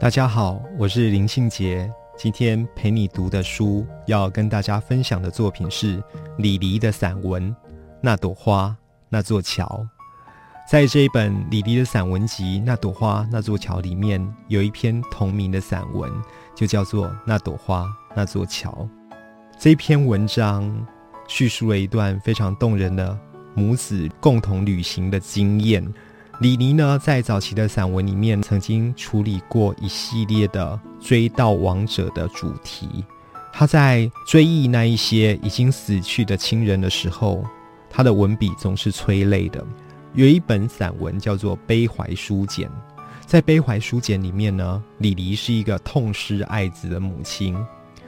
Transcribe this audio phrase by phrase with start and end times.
[0.00, 1.92] 大家好，我是林信杰。
[2.16, 6.00] 今天陪你读的书，要跟大家分享的作品是
[6.36, 7.50] 李黎的散文
[8.00, 8.76] 《那朵花
[9.08, 9.64] 那座桥》。
[10.70, 16.08] 在这一本李黎的散文集《那朵花那座桥》里面，有一篇同名的散文，
[16.54, 18.70] 就叫做《那朵花那座桥》。
[19.58, 20.86] 这篇文章
[21.26, 23.18] 叙述了一段非常动人的
[23.52, 25.84] 母子共同旅行的经验。
[26.40, 33.04] 李黎呢，在早期的散文里面，曾经处理过一系列的追悼亡者的主题。
[33.52, 37.44] 他在追忆那一些已经死去的亲人的时候，
[37.90, 39.66] 他的文笔总是催泪的。
[40.14, 42.68] 有一本散文叫做《悲怀书简》，
[43.26, 47.56] 在《悲怀书简》里面呢，李黎是一个痛失爱子的母亲。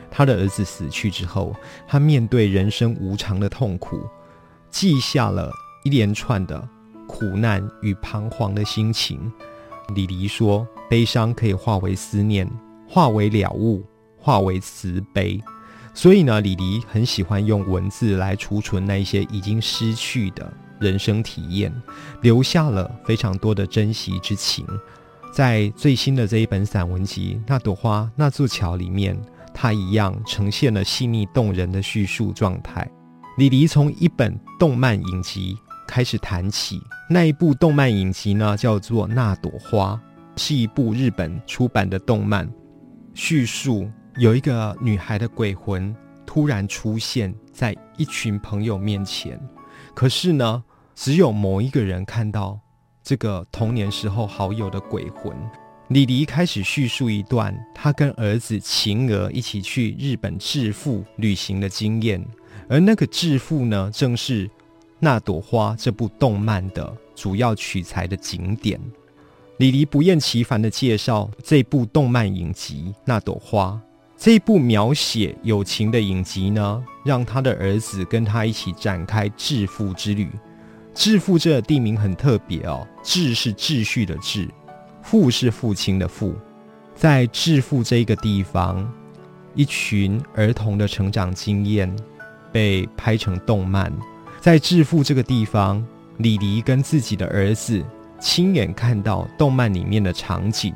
[0.09, 1.53] 他的儿子死去之后，
[1.89, 4.01] 他面对人生无常的痛苦，
[4.71, 5.53] 记下了
[5.83, 6.69] 一连串的。
[7.21, 9.31] 苦难与彷徨的心情，
[9.95, 12.51] 李黎说：“悲伤可以化为思念，
[12.89, 13.85] 化为了悟，
[14.17, 15.39] 化为慈悲。”
[15.93, 21.71] 所以呢，李黎很喜欢用文字来储存那一些已经失去的人生体验，
[22.23, 24.67] 留下了非常多的珍惜之情。
[25.31, 29.15] 在最新的这一本散文集《那朵花那座桥》里面，
[29.53, 32.91] 他一样呈现了细腻动人的叙述状态。
[33.37, 35.59] 李黎从一本动漫影集。
[35.91, 40.01] 开始谈起那一部动漫影集呢，叫做《那朵花》，
[40.41, 42.49] 是一部日本出版的动漫，
[43.13, 45.93] 叙述有一个女孩的鬼魂
[46.25, 49.37] 突然出现在一群朋友面前，
[49.93, 50.63] 可是呢，
[50.95, 52.61] 只有某一个人看到
[53.03, 55.37] 这个童年时候好友的鬼魂。
[55.89, 62.25] 李黎开始叙述一段他跟儿子晴儿一起去日本致富旅行的经验，
[62.69, 64.49] 而那个致富呢，正是。
[65.03, 68.79] 那朵花这部动漫的主要取材的景点，
[69.57, 73.69] 李黎不厌其烦的介绍这部动漫影集《那朵花》。
[74.19, 80.29] 这一部描写友情的影集呢，让他的儿子跟他一起展开致富之旅。
[80.95, 84.51] 致富这地名很特别哦，秩是秩序的秩，
[85.03, 86.35] 父是父亲的父。
[86.95, 88.87] 在致富这一个地方，
[89.55, 91.91] 一群儿童的成长经验
[92.53, 93.91] 被拍成动漫。
[94.41, 95.85] 在致富这个地方，
[96.17, 97.85] 李黎跟自己的儿子
[98.19, 100.73] 亲眼看到动漫里面的场景。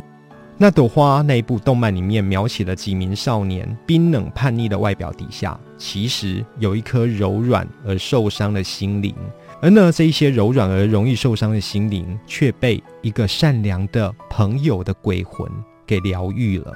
[0.58, 9.14] 那朵花那一部动漫里面描写了几名少年冰冷叛逆的外表底下，其实有一颗柔软而受伤的心灵。
[9.62, 15.50] 而呢，这一些柔软而容易受伤的心灵，却被一个善良的朋友的鬼魂
[15.86, 16.72] 给疗愈了。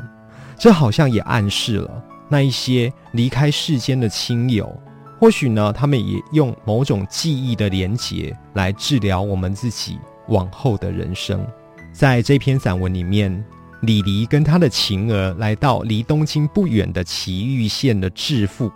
[0.57, 4.75] 这好像也暗示了那一些离开世间的亲友。
[5.19, 9.99] 或许呢，他们也用某种记忆的连结来治疗我们自己
[10.29, 11.45] 往后的人生。
[11.93, 13.45] 在这篇散文里面，
[13.81, 18.71] 李黎跟他的晴儿来到离东京不远的埼玉县的致富，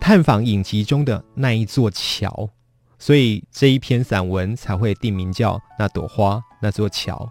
[0.00, 2.50] 探访影集中的那一座桥，
[2.98, 7.30] 所以这一篇散文才会定名叫《那朵花那座桥》。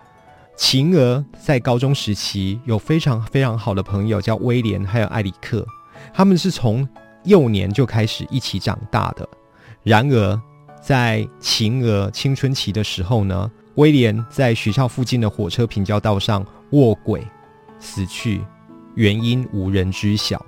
[0.56, 5.68] 晴儿在高中时期有非常非常好的朋友，叫威廉还有艾里克，
[6.14, 6.88] 他们是从。
[7.27, 9.27] 幼年就开始一起长大的，
[9.83, 10.41] 然而
[10.81, 17.21] 在晴儿青春期的时候呢，威廉在学校附近的火车平交道上卧轨
[17.79, 18.41] 死去，
[18.95, 20.43] 原因无人知晓。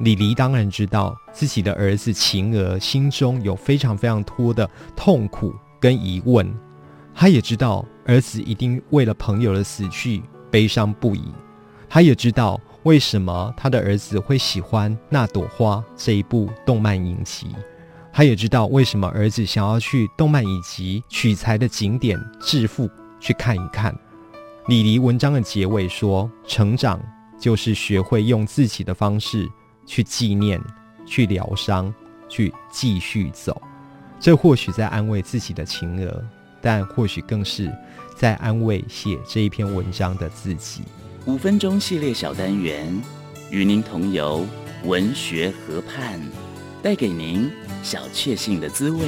[0.00, 6.46] 李黎当然知道自己的儿子晴儿心中有非常非常多的痛苦跟疑问，
[7.14, 11.32] 他也知道儿子一定为了朋友的死去悲伤不已，
[11.88, 12.60] 他也知道。
[12.88, 17.54] 为什么他的儿子会喜欢《那朵花》这一部动漫影集？
[18.10, 22.88] 他也知道为什么儿子想要去动漫影集取材的景点致富
[23.20, 23.94] 去看一看。
[24.68, 26.98] 李黎文章的结尾说：“成长
[27.38, 29.46] 就是学会用自己的方式
[29.84, 30.58] 去纪念、
[31.04, 31.94] 去疗伤、
[32.26, 33.60] 去继续走。”
[34.18, 36.26] 这或许在安慰自己的情儿，
[36.62, 37.70] 但或许更是
[38.16, 40.80] 在安慰写这一篇文章的自己。
[41.26, 43.00] 五分钟系列小单元，
[43.50, 44.46] 与您同游
[44.84, 46.18] 文学河畔，
[46.82, 47.50] 带给您
[47.82, 49.00] 小确幸的滋味。